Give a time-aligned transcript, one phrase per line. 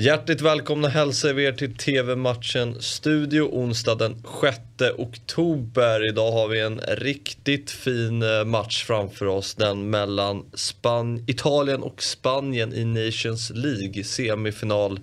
[0.00, 4.58] Hjärtligt välkomna hälsar vi er till TV-matchen Studio onsdag den 6
[4.98, 6.08] oktober.
[6.08, 9.54] Idag har vi en riktigt fin eh, match framför oss.
[9.54, 15.00] Den mellan Span Italien och Spanien i Nations League semifinal.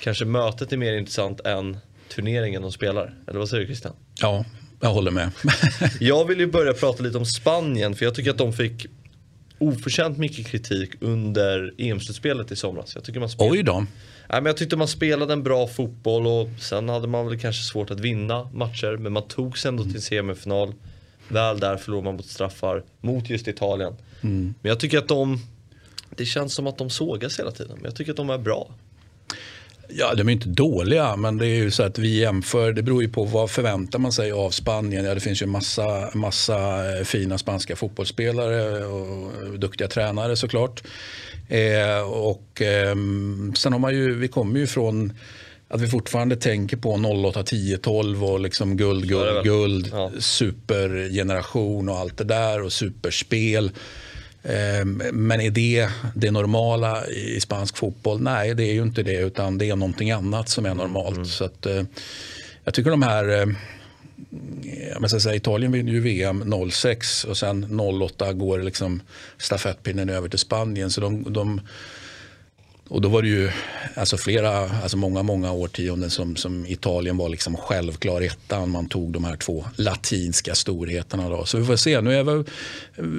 [0.00, 1.76] Kanske mötet är mer intressant än
[2.14, 3.14] turneringen de spelar.
[3.26, 3.94] Eller vad säger du Christian?
[4.20, 4.44] Ja,
[4.80, 5.30] jag håller med.
[6.00, 8.86] jag vill ju börja prata lite om Spanien för jag tycker att de fick
[9.62, 12.94] oförtjänt mycket kritik under EM-slutspelet i somras.
[12.94, 13.56] Jag tycker man spelade...
[13.56, 13.86] Oj då.
[14.28, 17.62] Nej, men jag tyckte man spelade en bra fotboll och sen hade man väl kanske
[17.62, 18.96] svårt att vinna matcher.
[18.96, 20.74] Men man tog sig ändå till semifinal.
[21.28, 23.96] Väl där förlorade man mot straffar mot just Italien.
[24.20, 24.54] Mm.
[24.60, 25.38] Men jag tycker att de,
[26.16, 27.72] det känns som att de sågas hela tiden.
[27.74, 28.74] Men jag tycker att de är bra.
[29.94, 32.72] Ja, de är inte dåliga, men det är ju så att vi jämför.
[32.72, 35.04] Det beror ju på vad förväntar man sig av Spanien.
[35.04, 36.56] Ja, det finns ju massa, massa
[36.98, 40.82] eh, fina spanska fotbollsspelare och duktiga tränare såklart.
[41.48, 42.94] Eh, och eh,
[43.54, 45.12] sen har man ju, vi kommer ju från
[45.68, 50.10] att vi fortfarande tänker på 08, 10, 12 och liksom guld, guld, guld, ja.
[50.18, 53.70] supergeneration och allt det där och superspel.
[54.44, 58.20] Ehm, men är det det normala i spansk fotboll?
[58.20, 61.16] Nej, det är ju inte det utan det är någonting annat som är normalt.
[61.16, 61.26] Mm.
[61.26, 61.82] Så att, eh,
[62.64, 63.46] jag tycker de här eh,
[65.00, 69.02] jag ska säga, Italien vinner ju VM 06 och sen 08 går liksom
[69.38, 70.90] stafettpinnen över till Spanien.
[70.90, 71.60] Så de, de
[72.88, 73.50] och då var det ju
[73.94, 78.66] alltså flera, alltså många, många årtionden som, som Italien var liksom självklar etta.
[78.66, 81.28] Man tog de här två latinska storheterna.
[81.28, 81.44] Då.
[81.44, 82.00] Så vi får se.
[82.00, 82.44] Nu är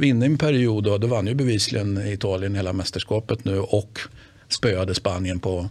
[0.00, 4.00] vi inne i en period då, då vann ju bevisligen Italien hela mästerskapet nu och
[4.48, 5.68] spöade Spanien på,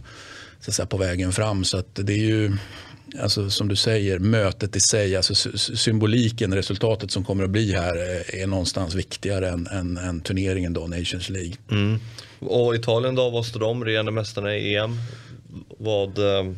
[0.60, 1.64] så att säga, på vägen fram.
[1.64, 2.56] Så att det är ju
[3.22, 7.96] alltså, som du säger, mötet i sig, alltså symboliken, resultatet som kommer att bli här
[7.96, 11.54] eh, är någonstans viktigare än, än, än turneringen då, Nations League.
[11.70, 12.00] Mm.
[12.40, 13.84] Och Italien då, vad står de?
[13.84, 14.96] Regerande mästarna i EM.
[15.78, 16.52] Vad, eh,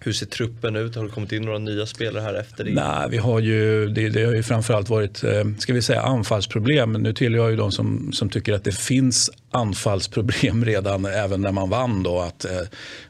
[0.00, 0.94] hur ser truppen ut?
[0.94, 2.70] Har det kommit in några nya spelare här efter det?
[2.70, 6.92] Nej, vi har ju, det, det har ju framförallt varit eh, ska vi säga, anfallsproblem.
[6.92, 11.52] Nu tillhör jag ju de som, som tycker att det finns anfallsproblem redan även när
[11.52, 12.02] man vann.
[12.02, 12.60] Då, att eh,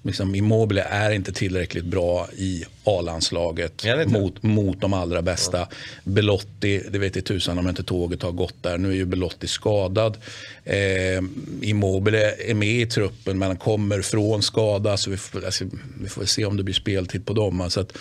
[0.03, 5.59] liksom Immobile är inte tillräckligt bra i A-landslaget mot, mot de allra bästa.
[5.59, 5.69] Ja.
[6.05, 8.79] Belotti, det vet i tusan om inte tåget har gått där.
[8.79, 10.17] Nu är ju Belotti skadad.
[10.65, 11.23] Eh,
[11.63, 15.65] Immobile är med i truppen men kommer från skada så vi får, alltså,
[16.01, 17.61] vi får se om det blir speltid på dem.
[17.61, 17.99] Alltså att,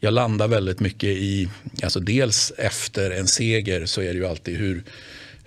[0.00, 1.48] jag landar väldigt mycket i,
[1.82, 4.82] alltså dels efter en seger så är det ju alltid hur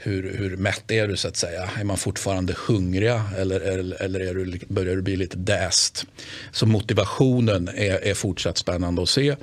[0.05, 1.69] hur, hur mätt är du så att säga?
[1.79, 6.05] Är man fortfarande hungriga eller, eller, eller är du, börjar du bli lite däst?
[6.51, 9.35] Så motivationen är, är fortsatt spännande att se.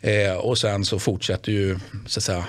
[0.00, 2.46] Eh, och sen så fortsätter ju så att säga,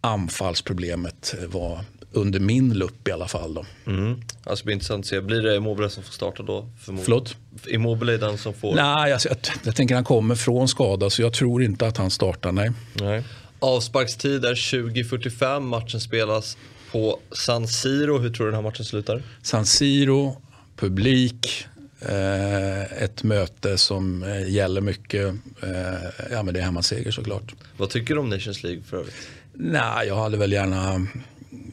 [0.00, 3.54] anfallsproblemet vara under min lupp i alla fall.
[3.54, 3.64] Då.
[3.86, 4.20] Mm.
[4.44, 6.68] Alltså det blir intressant att se, blir det Immobile som får starta då?
[7.04, 7.36] Förlåt?
[7.66, 8.74] Immobile är den som får?
[8.74, 12.10] Nej, alltså, jag, jag tänker han kommer från skada så jag tror inte att han
[12.10, 12.70] startar, nej.
[12.94, 13.24] nej.
[13.58, 16.56] Avsparkstid är 20.45, matchen spelas
[16.92, 18.18] på San Siro.
[18.18, 19.22] Hur tror du den här matchen slutar?
[19.42, 20.42] San Siro,
[20.76, 21.66] publik,
[22.00, 25.34] eh, ett möte som eh, gäller mycket.
[25.62, 27.54] Eh, ja, men det är hemmaseger såklart.
[27.76, 29.14] Vad tycker du om Nations League för övrigt?
[29.52, 31.06] Nej, jag hade väl gärna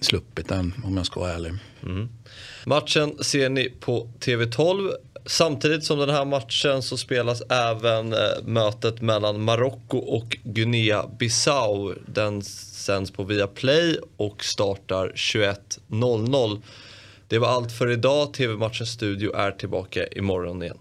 [0.02, 1.54] sluppit den om jag ska vara ärlig.
[1.84, 2.10] Mm.
[2.66, 4.92] Matchen ser ni på TV12.
[5.26, 11.96] Samtidigt som den här matchen så spelas även eh, mötet mellan Marocko och Guinea-Bissau.
[12.06, 16.62] Den sänds på Viaplay och startar 21.00.
[17.28, 18.34] Det var allt för idag.
[18.34, 20.78] TV-matchens studio är tillbaka imorgon igen.